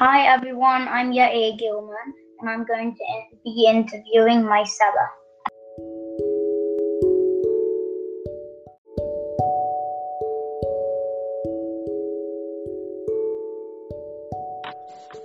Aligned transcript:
Hi 0.00 0.34
everyone, 0.34 0.88
I'm 0.88 1.12
Yair 1.12 1.58
Gilman 1.58 2.14
and 2.38 2.48
I'm 2.48 2.64
going 2.64 2.96
to 2.96 3.36
be 3.44 3.66
interviewing 3.68 4.46
my 4.46 4.64
Saba. 4.64 5.06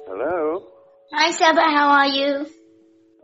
Hello. 0.09 0.67
Hi 1.13 1.31
Saba, 1.31 1.61
how 1.61 1.87
are 1.91 2.07
you? 2.07 2.45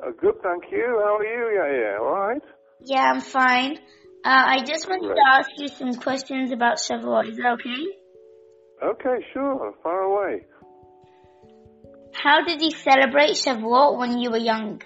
Uh, 0.01 0.11
good, 0.21 0.35
thank 0.41 0.71
you. 0.71 1.01
How 1.03 1.17
are 1.17 1.25
you? 1.25 1.43
Yeah, 1.57 1.81
yeah. 1.81 1.97
All 1.99 2.29
right. 2.29 2.41
Yeah, 2.79 3.11
I'm 3.11 3.19
fine. 3.19 3.75
Uh, 4.23 4.43
I 4.55 4.63
just 4.63 4.87
wanted 4.87 5.07
Great. 5.07 5.15
to 5.17 5.23
ask 5.33 5.49
you 5.57 5.67
some 5.67 5.95
questions 5.95 6.53
about 6.53 6.77
Shavuot. 6.77 7.27
Is 7.27 7.35
that 7.35 7.59
okay? 7.59 7.83
Okay, 8.81 9.25
sure. 9.33 9.73
Far 9.83 9.99
away. 10.03 10.45
How 12.13 12.43
did 12.43 12.61
you 12.61 12.71
celebrate 12.71 13.31
Shavuot 13.31 13.97
when 13.97 14.19
you 14.19 14.31
were 14.31 14.37
young? 14.37 14.81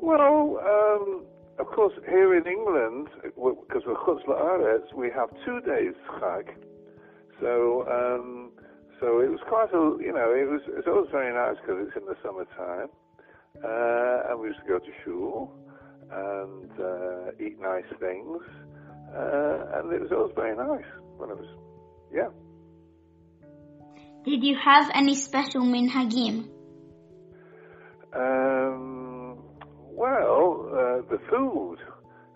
Well, 0.00 0.58
um, 0.58 1.24
of 1.58 1.66
course, 1.66 1.94
here 2.06 2.36
in 2.36 2.46
England, 2.46 3.08
because 3.22 3.82
we're 3.86 3.94
Chutz 3.94 4.24
La'aretz, 4.26 4.92
we 4.94 5.10
have 5.10 5.30
two 5.44 5.60
days 5.60 5.94
Chag. 6.18 6.54
So, 7.40 7.86
um, 7.88 8.52
so 9.00 9.20
it 9.20 9.30
was 9.30 9.40
quite 9.48 9.72
a, 9.72 9.96
you 10.02 10.12
know, 10.12 10.30
it 10.30 10.48
was 10.48 10.60
it's 10.78 10.86
always 10.86 11.10
very 11.10 11.32
nice 11.34 11.56
because 11.60 11.86
it's 11.86 11.96
in 11.96 12.06
the 12.06 12.16
summertime, 12.22 12.88
uh, 13.64 14.30
and 14.30 14.40
we 14.40 14.48
used 14.48 14.60
to 14.60 14.66
go 14.66 14.78
to 14.78 14.92
shul 15.04 15.52
and 16.10 16.70
uh, 16.78 17.44
eat 17.44 17.58
nice 17.60 17.88
things, 17.98 18.42
uh, 19.14 19.78
and 19.78 19.92
it 19.92 20.00
was 20.00 20.12
always 20.12 20.34
very 20.36 20.54
nice 20.54 20.86
when 21.16 21.30
it 21.30 21.38
was, 21.38 21.48
yeah. 22.12 22.28
Did 24.24 24.44
you 24.44 24.56
have 24.56 24.88
any 24.94 25.16
special 25.16 25.62
minhagim? 25.62 26.48
Um, 28.14 29.36
well, 29.90 30.68
uh, 30.70 31.10
the 31.10 31.18
food 31.28 31.78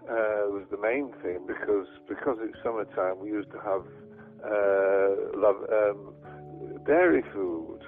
uh, 0.03 0.51
was 0.51 0.65
the 0.71 0.79
main 0.79 1.13
thing 1.23 1.47
because 1.47 1.87
because 2.09 2.39
it's 2.43 2.59
summertime. 2.65 3.21
We 3.21 3.29
used 3.29 3.53
to 3.53 3.59
have 3.59 3.83
uh, 4.45 5.39
love, 5.39 5.57
um, 5.73 6.15
dairy 6.87 7.23
food, 7.33 7.81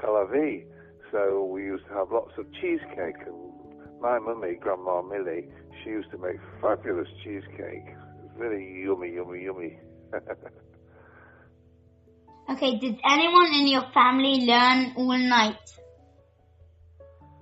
halavi. 0.00 0.66
So 1.10 1.44
we 1.44 1.64
used 1.64 1.86
to 1.88 1.94
have 1.94 2.12
lots 2.12 2.32
of 2.38 2.46
cheesecake. 2.52 3.18
And 3.26 3.52
my 4.00 4.20
mummy, 4.20 4.54
Grandma 4.60 5.02
Millie, 5.02 5.48
she 5.82 5.90
used 5.90 6.12
to 6.12 6.18
make 6.18 6.36
fabulous 6.60 7.08
cheesecake. 7.24 7.96
Really 8.36 8.84
yummy, 8.84 9.12
yummy, 9.14 9.42
yummy. 9.42 9.78
Okay, 12.50 12.78
did 12.78 12.98
anyone 13.08 13.54
in 13.54 13.68
your 13.68 13.84
family 13.94 14.44
learn 14.44 14.92
all 14.96 15.16
night? 15.16 15.56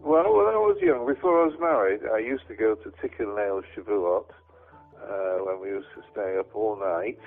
Well, 0.01 0.37
when 0.37 0.47
I 0.47 0.61
was 0.61 0.77
young, 0.83 1.07
before 1.07 1.43
I 1.43 1.47
was 1.47 1.57
married, 1.59 2.01
I 2.15 2.19
used 2.19 2.47
to 2.49 2.55
go 2.55 2.75
to 2.75 2.91
Tikkun 2.91 3.35
Leil 3.35 3.63
Shavuot, 3.75 4.29
uh, 4.29 5.45
when 5.45 5.61
we 5.63 5.69
used 5.69 5.89
to 5.97 6.03
stay 6.13 6.37
up 6.39 6.55
all 6.55 6.79
night 6.79 7.19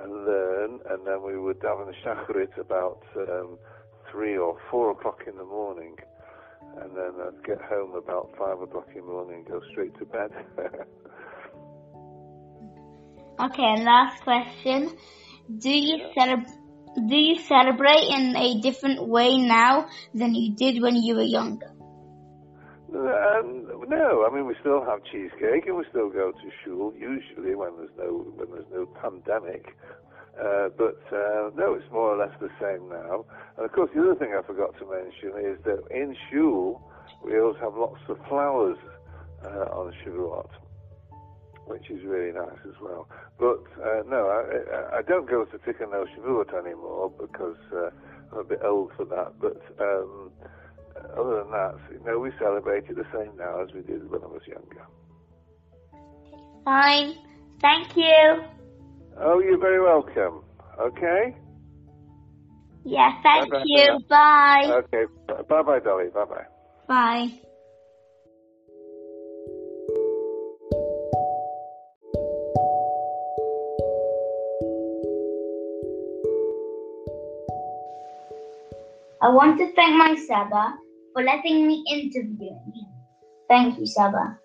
and 0.00 0.24
learn, 0.24 0.78
and 0.88 1.04
then 1.04 1.22
we 1.26 1.36
would 1.36 1.58
daven 1.58 1.92
shacharit 2.04 2.56
about 2.58 3.02
um, 3.16 3.58
three 4.10 4.36
or 4.36 4.56
four 4.70 4.92
o'clock 4.92 5.22
in 5.26 5.36
the 5.36 5.44
morning, 5.44 5.96
and 6.80 6.96
then 6.96 7.12
I'd 7.26 7.44
get 7.44 7.60
home 7.60 7.94
about 7.96 8.30
five 8.38 8.60
o'clock 8.60 8.88
in 8.94 9.00
the 9.00 9.12
morning 9.12 9.38
and 9.38 9.46
go 9.46 9.60
straight 9.72 9.98
to 9.98 10.04
bed. 10.04 10.30
Okay, 13.40 13.62
and 13.62 13.84
last 13.84 14.22
question. 14.22 14.94
Do 15.60 15.70
you 15.70 16.10
celeb- 16.14 16.59
do 16.94 17.16
you 17.16 17.38
celebrate 17.38 18.04
in 18.08 18.36
a 18.36 18.60
different 18.60 19.06
way 19.06 19.36
now 19.36 19.86
than 20.14 20.34
you 20.34 20.54
did 20.54 20.82
when 20.82 20.96
you 20.96 21.14
were 21.14 21.22
younger? 21.22 21.70
Um, 22.92 23.70
no, 23.86 24.26
I 24.28 24.34
mean 24.34 24.46
we 24.46 24.56
still 24.60 24.84
have 24.84 25.04
cheesecake 25.04 25.66
and 25.66 25.76
we 25.76 25.84
still 25.90 26.10
go 26.10 26.32
to 26.32 26.50
shul 26.64 26.92
usually 26.98 27.54
when 27.54 27.76
there's 27.76 27.94
no 27.96 28.24
when 28.34 28.50
there's 28.50 28.70
no 28.72 28.86
pandemic. 29.00 29.76
Uh, 30.34 30.70
but 30.76 30.98
uh, 31.12 31.50
no, 31.54 31.74
it's 31.74 31.90
more 31.92 32.14
or 32.14 32.16
less 32.16 32.34
the 32.40 32.50
same 32.60 32.88
now. 32.88 33.24
And 33.56 33.66
of 33.66 33.72
course, 33.72 33.90
the 33.94 34.00
other 34.02 34.14
thing 34.14 34.34
I 34.36 34.44
forgot 34.44 34.74
to 34.78 34.86
mention 34.86 35.38
is 35.38 35.62
that 35.64 35.82
in 35.90 36.16
shul 36.30 36.82
we 37.24 37.38
always 37.38 37.60
have 37.60 37.74
lots 37.76 38.00
of 38.08 38.18
flowers 38.28 38.78
uh, 39.44 39.70
on 39.70 39.92
Shavuot, 40.02 40.48
which 41.66 41.90
is 41.90 42.00
really 42.04 42.32
nice 42.32 42.58
as 42.66 42.74
well. 42.80 43.08
But 43.38 43.64
uh, 43.80 44.02
no, 44.08 44.28
I, 44.28 44.98
I- 44.98 45.02
don't 45.08 45.28
go 45.28 45.44
to 45.44 45.58
Tikkun 45.58 45.90
Leil 45.92 46.06
Shavuot 46.16 46.52
anymore 46.58 47.12
because 47.20 47.56
uh, 47.72 47.90
I'm 48.32 48.38
a 48.40 48.44
bit 48.44 48.60
old 48.64 48.90
for 48.96 49.04
that. 49.06 49.34
But 49.40 49.58
um, 49.80 50.30
other 51.18 51.36
than 51.42 51.50
that, 51.50 51.74
you 51.90 52.04
know, 52.04 52.18
we 52.18 52.30
celebrate 52.38 52.84
it 52.88 52.96
the 52.96 53.04
same 53.12 53.36
now 53.36 53.62
as 53.62 53.68
we 53.74 53.82
did 53.82 54.10
when 54.10 54.22
I 54.22 54.26
was 54.26 54.42
younger. 54.46 54.84
Fine. 56.64 57.14
Thank 57.60 57.88
you. 57.96 58.42
Oh, 59.18 59.40
you're 59.40 59.58
very 59.60 59.80
welcome. 59.82 60.42
Okay? 60.80 61.36
Yeah, 62.84 63.12
thank 63.22 63.50
Bye-bye. 63.50 63.64
you. 63.66 63.98
Bye. 64.08 64.64
Okay. 64.84 65.04
Bye 65.48 65.62
bye, 65.62 65.80
Dolly. 65.80 66.06
Bye 66.14 66.24
bye. 66.24 66.44
Bye. 66.88 67.40
I 79.22 79.28
want 79.28 79.58
to 79.58 79.72
thank 79.74 79.96
my 79.96 80.14
Saba 80.16 80.74
for 81.12 81.22
letting 81.22 81.66
me 81.66 81.84
interview 81.90 82.50
him. 82.50 82.88
Thank 83.48 83.78
you, 83.78 83.86
Saba. 83.86 84.38